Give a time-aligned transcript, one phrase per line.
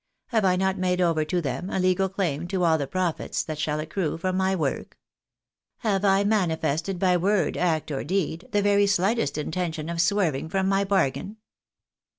[0.33, 3.59] tlave I not made over to them a legal claim to all the profits that
[3.59, 4.97] shall accrue from my work?
[5.81, 10.67] Have I manifested by word, act, or deed, the very slightest intention of swerving from
[10.67, 11.37] my bargain